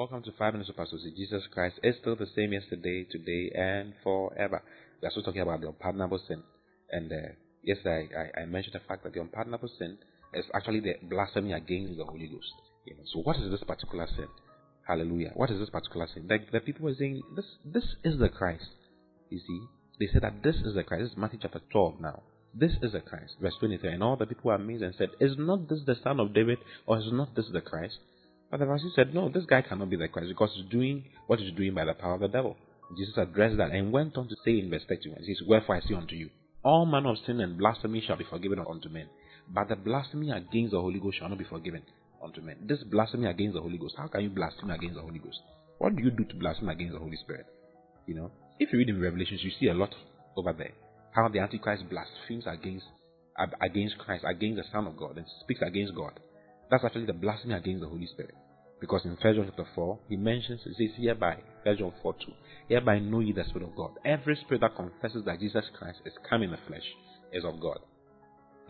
Welcome 0.00 0.22
to 0.22 0.32
Five 0.38 0.54
Minutes 0.54 0.70
of 0.70 0.78
Pastor 0.78 0.96
Jesus 1.14 1.42
Christ 1.52 1.78
is 1.82 1.94
still 2.00 2.16
the 2.16 2.26
same 2.34 2.54
yesterday, 2.54 3.04
today, 3.04 3.52
and 3.54 3.92
forever. 4.02 4.62
We 5.02 5.06
are 5.06 5.10
still 5.10 5.22
talking 5.22 5.42
about 5.42 5.60
the 5.60 5.68
unpardonable 5.68 6.22
sin. 6.26 6.42
And 6.90 7.12
uh, 7.12 7.36
yesterday 7.62 8.08
I, 8.16 8.40
I, 8.40 8.44
mentioned 8.46 8.76
the 8.76 8.88
fact 8.88 9.04
that 9.04 9.12
the 9.12 9.20
unpardonable 9.20 9.68
sin 9.78 9.98
is 10.32 10.46
actually 10.54 10.80
the 10.80 10.94
blasphemy 11.02 11.52
against 11.52 11.98
the 11.98 12.04
Holy 12.06 12.28
Ghost. 12.28 12.48
You 12.86 12.94
know, 12.94 13.02
so 13.12 13.20
what 13.20 13.36
is 13.36 13.50
this 13.50 13.62
particular 13.62 14.06
sin? 14.16 14.28
Hallelujah. 14.88 15.32
What 15.34 15.50
is 15.50 15.60
this 15.60 15.68
particular 15.68 16.08
sin? 16.14 16.26
Like 16.30 16.50
the 16.50 16.60
people 16.60 16.86
were 16.86 16.94
saying, 16.94 17.20
this 17.36 17.44
this 17.62 17.84
is 18.02 18.18
the 18.18 18.30
Christ. 18.30 18.72
You 19.28 19.40
see, 19.46 19.60
they 19.98 20.10
said 20.10 20.22
that 20.22 20.42
this 20.42 20.56
is 20.64 20.76
the 20.76 20.82
Christ. 20.82 21.02
This 21.02 21.12
is 21.12 21.18
Matthew 21.18 21.40
chapter 21.42 21.60
12 21.70 22.00
now. 22.00 22.22
This 22.54 22.72
is 22.80 22.92
the 22.92 23.00
Christ. 23.00 23.34
Verse 23.38 23.56
23. 23.60 23.92
And 23.92 24.02
all 24.02 24.16
the 24.16 24.24
people 24.24 24.48
were 24.48 24.54
amazed 24.54 24.82
and 24.82 24.94
said, 24.96 25.10
Is 25.20 25.32
not 25.36 25.68
this 25.68 25.80
the 25.84 25.96
son 26.02 26.20
of 26.20 26.32
David, 26.32 26.56
or 26.86 26.96
is 26.96 27.12
not 27.12 27.36
this 27.36 27.50
the 27.52 27.60
Christ? 27.60 27.98
But 28.50 28.60
the 28.60 28.66
Pharisees 28.66 28.92
said, 28.96 29.14
No, 29.14 29.28
this 29.28 29.44
guy 29.44 29.62
cannot 29.62 29.90
be 29.90 29.96
the 29.96 30.08
Christ 30.08 30.28
because 30.28 30.50
he's 30.54 30.70
doing 30.70 31.04
what 31.26 31.38
he's 31.38 31.54
doing 31.54 31.74
by 31.74 31.84
the 31.84 31.94
power 31.94 32.14
of 32.14 32.20
the 32.20 32.28
devil. 32.28 32.56
Jesus 32.96 33.16
addressed 33.16 33.56
that 33.58 33.70
and 33.70 33.92
went 33.92 34.16
on 34.16 34.28
to 34.28 34.34
say 34.44 34.58
in 34.58 34.70
verse 34.70 34.82
31, 34.88 35.22
He 35.22 35.34
says, 35.34 35.46
Wherefore 35.46 35.76
I 35.76 35.80
say 35.80 35.94
unto 35.94 36.16
you, 36.16 36.30
all 36.64 36.84
manner 36.84 37.10
of 37.10 37.18
sin 37.24 37.40
and 37.40 37.56
blasphemy 37.56 38.02
shall 38.04 38.16
be 38.16 38.26
forgiven 38.28 38.58
unto 38.58 38.88
men, 38.88 39.08
but 39.48 39.68
the 39.68 39.76
blasphemy 39.76 40.30
against 40.30 40.72
the 40.72 40.80
Holy 40.80 40.98
Ghost 40.98 41.18
shall 41.18 41.28
not 41.28 41.38
be 41.38 41.44
forgiven 41.44 41.82
unto 42.22 42.40
men. 42.40 42.56
This 42.66 42.82
blasphemy 42.82 43.28
against 43.28 43.54
the 43.54 43.62
Holy 43.62 43.78
Ghost, 43.78 43.94
how 43.96 44.08
can 44.08 44.22
you 44.22 44.30
blaspheme 44.30 44.70
against 44.70 44.96
the 44.96 45.02
Holy 45.02 45.20
Ghost? 45.20 45.38
What 45.78 45.96
do 45.96 46.02
you 46.02 46.10
do 46.10 46.24
to 46.24 46.34
blaspheme 46.34 46.68
against 46.68 46.94
the 46.94 46.98
Holy 46.98 47.16
Spirit? 47.16 47.46
You 48.06 48.16
know, 48.16 48.30
if 48.58 48.72
you 48.72 48.78
read 48.78 48.88
in 48.88 49.00
Revelations, 49.00 49.42
you 49.42 49.52
see 49.58 49.68
a 49.68 49.74
lot 49.74 49.94
over 50.36 50.52
there 50.52 50.72
how 51.12 51.28
the 51.28 51.38
Antichrist 51.40 51.84
blasphemes 51.88 52.44
against 52.46 52.86
against 53.60 53.96
Christ, 53.98 54.24
against 54.28 54.56
the 54.56 54.64
Son 54.70 54.86
of 54.86 54.96
God, 54.96 55.16
and 55.16 55.26
speaks 55.40 55.60
against 55.62 55.94
God. 55.94 56.12
That's 56.70 56.84
actually 56.84 57.06
the 57.06 57.14
blasphemy 57.14 57.54
against 57.54 57.80
the 57.80 57.88
Holy 57.88 58.06
Spirit. 58.06 58.34
Because 58.80 59.02
in 59.04 59.16
1 59.20 59.34
John 59.34 59.46
chapter 59.46 59.66
4, 59.74 59.98
he 60.08 60.16
mentions, 60.16 60.60
he 60.64 60.88
says, 60.88 60.96
hereby, 60.96 61.36
1 61.64 61.76
John 61.76 61.92
4 62.02 62.14
2, 62.14 62.18
hereby 62.68 62.98
know 62.98 63.20
ye 63.20 63.32
the 63.32 63.44
Spirit 63.44 63.68
of 63.68 63.76
God. 63.76 63.90
Every 64.04 64.36
spirit 64.36 64.62
that 64.62 64.76
confesses 64.76 65.24
that 65.26 65.40
Jesus 65.40 65.64
Christ 65.78 65.98
is 66.06 66.14
come 66.28 66.42
in 66.42 66.50
the 66.50 66.58
flesh 66.66 66.86
is 67.32 67.44
of 67.44 67.60
God. 67.60 67.78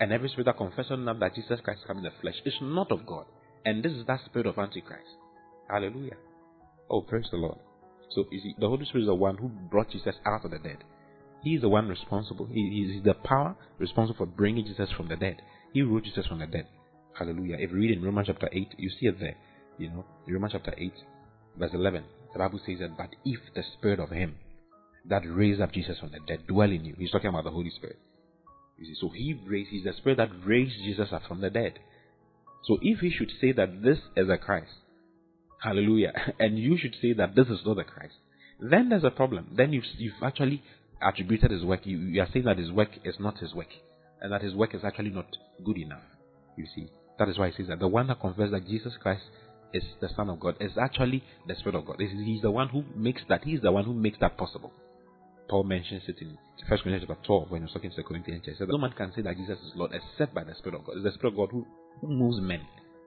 And 0.00 0.12
every 0.12 0.28
spirit 0.30 0.46
that 0.46 0.56
confesses 0.56 0.98
not 0.98 1.20
that 1.20 1.34
Jesus 1.34 1.60
Christ 1.62 1.80
is 1.82 1.86
come 1.86 1.98
in 1.98 2.04
the 2.04 2.12
flesh 2.20 2.36
is 2.44 2.54
not 2.60 2.90
of 2.90 3.06
God. 3.06 3.26
And 3.64 3.82
this 3.84 3.92
is 3.92 4.06
that 4.06 4.20
spirit 4.24 4.46
of 4.46 4.58
Antichrist. 4.58 5.06
Hallelujah. 5.68 6.16
Oh, 6.88 7.02
praise 7.02 7.26
the 7.30 7.36
Lord. 7.36 7.58
So, 8.10 8.24
see, 8.30 8.54
the 8.58 8.68
Holy 8.68 8.86
Spirit 8.86 9.02
is 9.02 9.08
the 9.08 9.14
one 9.14 9.36
who 9.36 9.48
brought 9.48 9.90
Jesus 9.90 10.16
out 10.26 10.44
of 10.44 10.50
the 10.50 10.58
dead. 10.58 10.78
He 11.42 11.54
is 11.54 11.60
the 11.60 11.68
one 11.68 11.88
responsible. 11.88 12.46
He 12.50 12.96
is 12.96 13.04
the 13.04 13.14
power 13.14 13.54
responsible 13.78 14.18
for 14.18 14.26
bringing 14.26 14.66
Jesus 14.66 14.90
from 14.96 15.08
the 15.08 15.16
dead. 15.16 15.42
He 15.72 15.82
rose 15.82 16.02
Jesus 16.02 16.26
from 16.26 16.40
the 16.40 16.46
dead. 16.46 16.66
Hallelujah. 17.16 17.56
If 17.58 17.70
you 17.70 17.76
read 17.76 17.90
in 17.98 18.02
Romans 18.02 18.26
chapter 18.26 18.48
8, 18.50 18.74
you 18.78 18.90
see 18.98 19.06
it 19.06 19.20
there. 19.20 19.36
You 19.80 19.88
know, 19.88 20.04
Romans 20.28 20.52
chapter 20.52 20.74
8, 20.76 20.92
verse 21.58 21.70
11, 21.72 22.04
the 22.34 22.38
Bible 22.38 22.60
says 22.66 22.80
that, 22.80 22.98
But 22.98 23.16
if 23.24 23.40
the 23.54 23.62
Spirit 23.78 23.98
of 23.98 24.10
Him 24.10 24.36
that 25.08 25.22
raised 25.26 25.62
up 25.62 25.72
Jesus 25.72 25.98
from 25.98 26.10
the 26.10 26.18
dead 26.28 26.46
dwell 26.46 26.70
in 26.70 26.84
you, 26.84 26.94
He's 26.98 27.10
talking 27.10 27.30
about 27.30 27.44
the 27.44 27.50
Holy 27.50 27.70
Spirit. 27.70 27.98
You 28.76 28.84
see, 28.84 28.94
so 29.00 29.08
He 29.08 29.40
raised, 29.46 29.70
He's 29.70 29.84
the 29.84 29.94
Spirit 29.94 30.18
that 30.18 30.28
raised 30.44 30.74
Jesus 30.84 31.08
up 31.12 31.22
from 31.26 31.40
the 31.40 31.48
dead. 31.48 31.78
So 32.64 32.76
if 32.82 32.98
He 32.98 33.10
should 33.10 33.32
say 33.40 33.52
that 33.52 33.82
this 33.82 33.96
is 34.16 34.28
a 34.28 34.36
Christ, 34.36 34.70
hallelujah, 35.62 36.12
and 36.38 36.58
you 36.58 36.76
should 36.76 36.96
say 37.00 37.14
that 37.14 37.34
this 37.34 37.46
is 37.46 37.60
not 37.64 37.76
the 37.76 37.84
Christ, 37.84 38.16
then 38.60 38.90
there's 38.90 39.04
a 39.04 39.10
problem. 39.10 39.48
Then 39.56 39.72
you've, 39.72 39.84
you've 39.96 40.22
actually 40.22 40.62
attributed 41.00 41.52
His 41.52 41.64
work. 41.64 41.86
You, 41.86 41.96
you 41.96 42.20
are 42.20 42.28
saying 42.30 42.44
that 42.44 42.58
His 42.58 42.70
work 42.70 42.90
is 43.02 43.14
not 43.18 43.38
His 43.38 43.54
work, 43.54 43.72
and 44.20 44.30
that 44.30 44.42
His 44.42 44.52
work 44.52 44.74
is 44.74 44.84
actually 44.84 45.08
not 45.08 45.38
good 45.64 45.78
enough. 45.78 46.02
You 46.58 46.66
see, 46.76 46.90
that 47.18 47.30
is 47.30 47.38
why 47.38 47.48
He 47.48 47.56
says 47.56 47.68
that 47.68 47.78
the 47.78 47.88
one 47.88 48.08
that 48.08 48.20
confesses 48.20 48.52
that 48.52 48.66
Jesus 48.66 48.92
Christ 49.00 49.22
is 49.72 49.84
the 50.00 50.08
Son 50.14 50.28
of 50.28 50.40
God, 50.40 50.56
is 50.60 50.72
actually 50.80 51.22
the 51.46 51.54
Spirit 51.54 51.76
of 51.76 51.86
God. 51.86 51.96
He's 51.98 52.42
the 52.42 52.50
one 52.50 52.68
who 52.68 52.84
makes 52.94 53.22
that, 53.28 53.44
he's 53.44 53.60
the 53.60 53.72
one 53.72 53.84
who 53.84 53.94
makes 53.94 54.18
that 54.20 54.36
possible. 54.36 54.72
Paul 55.48 55.64
mentions 55.64 56.02
it 56.06 56.20
in 56.20 56.38
1 56.68 56.78
Corinthians 56.78 57.04
chapter 57.08 57.26
12 57.26 57.50
when 57.50 57.60
he 57.60 57.64
was 57.64 57.72
talking 57.72 57.90
to 57.90 57.96
the 57.96 58.02
Corinthians. 58.04 58.42
He 58.44 58.54
said, 58.56 58.68
No 58.68 58.78
man 58.78 58.92
can 58.96 59.12
say 59.12 59.22
that 59.22 59.36
Jesus 59.36 59.58
is 59.58 59.72
Lord 59.74 59.90
except 59.92 60.32
by 60.32 60.44
the 60.44 60.54
Spirit 60.54 60.78
of 60.78 60.84
God. 60.84 60.96
It's 60.96 61.04
the 61.04 61.12
Spirit 61.12 61.32
of 61.32 61.36
God 61.36 61.48
who, 61.50 61.66
who 62.00 62.06
moves 62.06 62.40
men 62.40 62.60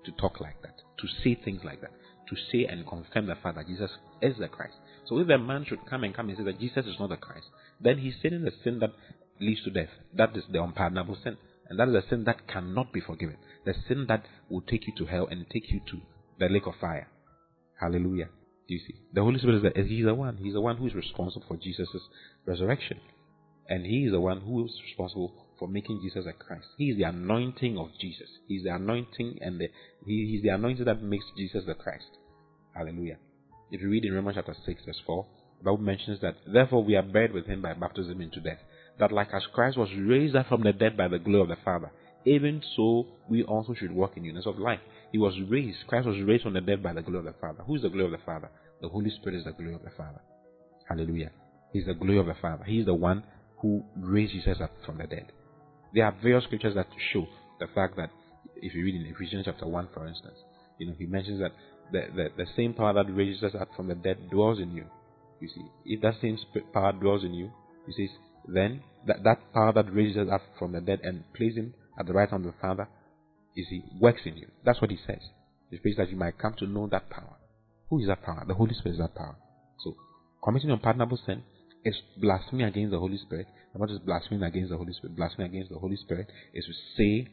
to 0.05 0.11
talk 0.11 0.41
like 0.41 0.61
that, 0.61 0.75
to 0.99 1.07
say 1.23 1.35
things 1.35 1.61
like 1.63 1.79
that, 1.79 1.91
to 2.27 2.35
say 2.51 2.65
and 2.65 2.85
confirm 2.85 3.27
the 3.27 3.35
fact 3.35 3.55
that 3.55 3.67
Jesus 3.67 3.91
is 4.21 4.35
the 4.37 4.49
Christ. 4.49 4.75
So 5.05 5.19
if 5.19 5.29
a 5.29 5.37
man 5.37 5.65
should 5.65 5.85
come 5.89 6.03
and 6.03 6.13
come 6.13 6.29
and 6.29 6.37
say 6.37 6.43
that 6.43 6.59
Jesus 6.59 6.85
is 6.85 6.95
not 6.99 7.09
the 7.09 7.17
Christ, 7.17 7.45
then 7.79 7.99
he's 7.99 8.15
sinning 8.21 8.43
the 8.43 8.51
sin 8.63 8.79
that 8.79 8.91
leads 9.39 9.63
to 9.63 9.71
death. 9.71 9.89
That 10.13 10.35
is 10.35 10.43
the 10.51 10.61
unpardonable 10.61 11.17
sin. 11.23 11.37
And 11.69 11.79
that 11.79 11.87
is 11.89 11.95
a 11.95 12.09
sin 12.09 12.25
that 12.25 12.47
cannot 12.47 12.91
be 12.91 12.99
forgiven. 12.99 13.37
The 13.65 13.73
sin 13.87 14.05
that 14.09 14.25
will 14.49 14.61
take 14.61 14.85
you 14.85 14.93
to 14.97 15.05
hell 15.05 15.27
and 15.31 15.45
take 15.49 15.71
you 15.71 15.79
to 15.91 16.01
the 16.39 16.47
lake 16.47 16.67
of 16.67 16.73
fire. 16.79 17.07
Hallelujah. 17.79 18.29
Do 18.67 18.73
you 18.73 18.79
see? 18.79 18.95
The 19.13 19.21
Holy 19.21 19.39
Spirit 19.39 19.57
is 19.57 19.63
the, 19.63 19.83
He's 19.83 20.05
the 20.05 20.13
one. 20.13 20.37
He's 20.37 20.53
the 20.53 20.61
one 20.61 20.77
who 20.77 20.87
is 20.87 20.95
responsible 20.95 21.45
for 21.47 21.57
Jesus' 21.57 21.89
resurrection. 22.45 22.99
And 23.67 23.85
He 23.85 24.05
is 24.05 24.11
the 24.11 24.21
one 24.21 24.41
who 24.41 24.65
is 24.65 24.71
responsible 24.85 25.33
for 25.59 25.67
making 25.67 26.01
Jesus 26.01 26.25
a 26.27 26.33
Christ. 26.33 26.65
He 26.77 26.89
is 26.89 26.97
the 26.97 27.03
anointing 27.03 27.77
of 27.77 27.89
Jesus. 27.99 28.27
He's 28.47 28.63
the 28.63 28.75
anointing 28.75 29.39
and 29.41 29.59
the, 29.59 29.69
he, 30.05 30.39
the 30.41 30.49
anointing 30.49 30.85
that 30.85 31.01
makes 31.01 31.25
Jesus 31.37 31.63
the 31.65 31.73
Christ. 31.73 32.09
Hallelujah. 32.75 33.17
If 33.71 33.81
you 33.81 33.89
read 33.89 34.05
in 34.05 34.13
Romans 34.13 34.35
chapter 34.35 34.55
6, 34.65 34.85
verse 34.85 35.01
4, 35.05 35.25
the 35.59 35.63
Bible 35.63 35.77
mentions 35.77 36.21
that, 36.21 36.35
therefore 36.45 36.83
we 36.83 36.95
are 36.95 37.03
buried 37.03 37.33
with 37.33 37.45
Him 37.45 37.61
by 37.61 37.73
baptism 37.73 38.21
into 38.21 38.39
death, 38.39 38.59
that 38.99 39.11
like 39.11 39.29
as 39.33 39.43
Christ 39.53 39.77
was 39.77 39.89
raised 39.97 40.35
up 40.35 40.47
from 40.47 40.63
the 40.63 40.73
dead 40.73 40.97
by 40.97 41.07
the 41.07 41.19
glory 41.19 41.41
of 41.41 41.47
the 41.47 41.63
Father, 41.63 41.91
even 42.25 42.61
so 42.75 43.07
we 43.29 43.43
also 43.43 43.73
should 43.73 43.91
walk 43.91 44.17
in 44.17 44.23
newness 44.23 44.45
of 44.45 44.57
life. 44.57 44.79
He 45.11 45.17
was 45.17 45.35
raised, 45.49 45.77
Christ 45.87 46.07
was 46.07 46.19
raised 46.21 46.43
from 46.43 46.53
the 46.53 46.61
dead 46.61 46.81
by 46.81 46.93
the 46.93 47.01
glory 47.01 47.19
of 47.19 47.25
the 47.25 47.39
Father. 47.39 47.63
Who 47.63 47.75
is 47.75 47.81
the 47.81 47.89
glory 47.89 48.05
of 48.05 48.11
the 48.11 48.25
Father? 48.25 48.49
The 48.81 48.89
Holy 48.89 49.09
Spirit 49.11 49.39
is 49.39 49.45
the 49.45 49.51
glory 49.51 49.75
of 49.75 49.83
the 49.83 49.91
Father. 49.91 50.21
Hallelujah. 50.87 51.31
He's 51.71 51.85
the 51.85 51.93
glory 51.93 52.19
of 52.19 52.25
the 52.25 52.35
Father. 52.41 52.63
He 52.63 52.79
is 52.79 52.85
the 52.85 52.93
one 52.93 53.23
who 53.61 53.83
raised 53.95 54.33
Jesus 54.33 54.57
up 54.61 54.71
from 54.85 54.97
the 54.97 55.07
dead. 55.07 55.31
There 55.93 56.05
are 56.05 56.15
various 56.21 56.43
scriptures 56.45 56.75
that 56.75 56.87
show 57.11 57.27
the 57.59 57.67
fact 57.73 57.95
that 57.97 58.09
if 58.57 58.73
you 58.73 58.83
read 58.83 58.95
in 58.95 59.13
Ephesians 59.13 59.45
chapter 59.45 59.67
1, 59.67 59.89
for 59.93 60.07
instance, 60.07 60.37
you 60.79 60.87
know, 60.87 60.93
he 60.97 61.05
mentions 61.05 61.39
that 61.39 61.51
the, 61.91 62.07
the, 62.15 62.29
the 62.37 62.45
same 62.55 62.73
power 62.73 62.93
that 62.93 63.13
raises 63.13 63.43
us 63.43 63.53
up 63.59 63.69
from 63.75 63.87
the 63.87 63.95
dead 63.95 64.29
dwells 64.29 64.59
in 64.59 64.71
you. 64.71 64.85
You 65.39 65.47
see, 65.49 65.65
if 65.85 66.01
that 66.01 66.15
same 66.21 66.37
power 66.73 66.93
dwells 66.93 67.23
in 67.23 67.33
you, 67.33 67.51
he 67.85 67.93
says, 67.93 68.15
then 68.47 68.81
that, 69.07 69.23
that 69.23 69.53
power 69.53 69.71
that 69.73 69.93
raises 69.93 70.17
us 70.17 70.27
up 70.31 70.41
from 70.57 70.71
the 70.71 70.81
dead 70.81 71.01
and 71.03 71.23
places 71.33 71.57
him 71.57 71.73
at 71.97 72.07
the 72.07 72.13
right 72.13 72.29
hand 72.29 72.45
of 72.45 72.53
the 72.53 72.59
Father 72.59 72.87
is 73.55 73.67
He 73.69 73.83
works 73.99 74.21
in 74.25 74.37
you. 74.37 74.47
That's 74.65 74.81
what 74.81 74.91
He 74.91 74.97
says. 75.05 75.21
He 75.69 75.77
prays 75.77 75.95
that 75.97 76.09
you 76.09 76.17
might 76.17 76.37
come 76.37 76.53
to 76.59 76.67
know 76.67 76.87
that 76.91 77.09
power. 77.09 77.37
Who 77.89 77.99
is 77.99 78.07
that 78.07 78.23
power? 78.23 78.43
The 78.47 78.53
Holy 78.53 78.73
Spirit 78.73 78.93
is 78.93 78.99
that 78.99 79.15
power. 79.15 79.35
So, 79.83 79.95
committing 80.43 80.71
unpardonable 80.71 81.19
sin 81.25 81.43
is 81.83 81.95
blasphemy 82.17 82.63
against 82.63 82.91
the 82.91 82.99
Holy 82.99 83.17
Spirit. 83.17 83.47
And 83.73 83.79
what 83.79 83.89
is 83.89 83.99
blasphemy 83.99 84.45
against 84.45 84.69
the 84.71 84.77
Holy 84.77 84.93
Spirit? 84.93 85.15
Blasphemy 85.15 85.47
against 85.47 85.71
the 85.71 85.79
Holy 85.79 85.97
Spirit 85.97 86.27
is 86.53 86.65
to 86.65 86.73
say 86.97 87.27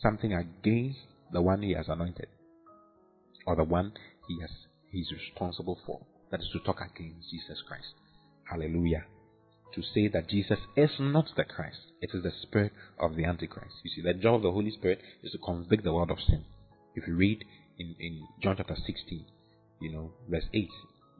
something 0.00 0.32
against 0.32 0.98
the 1.32 1.42
one 1.42 1.62
He 1.62 1.74
has 1.74 1.88
anointed, 1.88 2.28
or 3.46 3.56
the 3.56 3.64
one 3.64 3.92
He 4.28 4.40
has 4.40 4.50
He's 4.90 5.10
responsible 5.12 5.78
for. 5.86 6.00
That 6.30 6.40
is 6.40 6.48
to 6.52 6.60
talk 6.60 6.78
against 6.80 7.30
Jesus 7.30 7.62
Christ. 7.66 7.94
Hallelujah 8.48 9.04
to 9.74 9.82
say 9.94 10.08
that 10.08 10.28
Jesus 10.28 10.58
is 10.76 10.90
not 10.98 11.26
the 11.36 11.44
Christ. 11.44 11.78
It 12.00 12.10
is 12.14 12.22
the 12.22 12.32
spirit 12.42 12.72
of 12.98 13.16
the 13.16 13.24
Antichrist. 13.24 13.74
You 13.84 13.90
see, 13.94 14.02
the 14.02 14.14
job 14.14 14.36
of 14.36 14.42
the 14.42 14.52
Holy 14.52 14.70
Spirit 14.70 15.00
is 15.22 15.32
to 15.32 15.38
convict 15.38 15.84
the 15.84 15.92
world 15.92 16.10
of 16.10 16.18
sin. 16.26 16.44
If 16.94 17.06
you 17.06 17.14
read 17.14 17.44
in, 17.78 17.94
in 18.00 18.26
John 18.42 18.56
chapter 18.56 18.74
16, 18.74 19.24
you 19.80 19.92
know, 19.92 20.12
verse 20.28 20.44
8, 20.52 20.68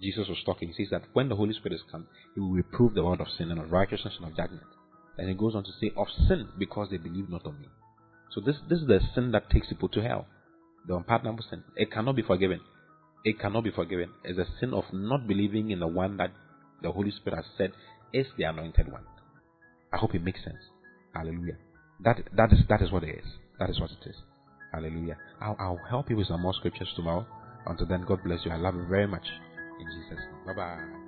Jesus 0.00 0.28
was 0.28 0.38
talking. 0.44 0.68
He 0.68 0.84
says 0.84 0.90
that 0.90 1.04
when 1.12 1.28
the 1.28 1.36
Holy 1.36 1.52
Spirit 1.52 1.74
is 1.74 1.82
come, 1.90 2.06
he 2.34 2.40
will 2.40 2.50
reprove 2.50 2.94
the 2.94 3.04
world 3.04 3.20
of 3.20 3.28
sin 3.36 3.50
and 3.50 3.60
of 3.60 3.70
righteousness 3.70 4.14
and 4.18 4.30
of 4.30 4.36
judgment. 4.36 4.66
And 5.18 5.28
he 5.28 5.34
goes 5.34 5.54
on 5.54 5.64
to 5.64 5.70
say, 5.80 5.92
of 5.96 6.06
sin, 6.28 6.48
because 6.58 6.88
they 6.90 6.96
believe 6.96 7.28
not 7.28 7.46
on 7.46 7.60
me. 7.60 7.68
So 8.32 8.40
this, 8.40 8.56
this 8.68 8.80
is 8.80 8.86
the 8.86 9.00
sin 9.14 9.32
that 9.32 9.50
takes 9.50 9.68
people 9.68 9.88
to 9.90 10.00
hell. 10.02 10.26
The 10.86 10.96
unpardonable 10.96 11.44
sin. 11.50 11.62
It 11.76 11.92
cannot 11.92 12.16
be 12.16 12.22
forgiven. 12.22 12.60
It 13.24 13.38
cannot 13.38 13.64
be 13.64 13.70
forgiven. 13.70 14.10
It's 14.24 14.38
a 14.38 14.46
sin 14.60 14.72
of 14.72 14.84
not 14.92 15.26
believing 15.26 15.70
in 15.70 15.80
the 15.80 15.86
one 15.86 16.16
that 16.16 16.32
the 16.82 16.90
Holy 16.90 17.10
Spirit 17.10 17.36
has 17.36 17.44
said 17.58 17.72
is 18.12 18.26
the 18.36 18.44
anointed 18.44 18.90
one. 18.90 19.04
I 19.92 19.96
hope 19.96 20.14
it 20.14 20.22
makes 20.22 20.42
sense. 20.44 20.62
Hallelujah. 21.14 21.56
That 22.02 22.20
that 22.36 22.52
is 22.52 22.60
that 22.68 22.82
is 22.82 22.90
what 22.90 23.04
it 23.04 23.18
is. 23.18 23.26
That 23.58 23.70
is 23.70 23.80
what 23.80 23.90
it 23.90 24.08
is. 24.08 24.16
Hallelujah. 24.72 25.16
I'll, 25.40 25.56
I'll 25.58 25.80
help 25.88 26.10
you 26.10 26.16
with 26.16 26.28
some 26.28 26.42
more 26.42 26.54
scriptures 26.54 26.88
tomorrow. 26.94 27.26
Until 27.66 27.86
then, 27.86 28.04
God 28.06 28.22
bless 28.24 28.44
you. 28.44 28.52
I 28.52 28.56
love 28.56 28.74
you 28.74 28.86
very 28.86 29.06
much. 29.06 29.26
In 29.80 29.86
Jesus' 29.86 30.18
name. 30.18 30.46
Bye 30.46 30.54
bye. 30.54 30.99